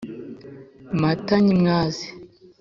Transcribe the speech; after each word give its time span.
Mata 0.99 1.35
nyimwaze 1.45 2.05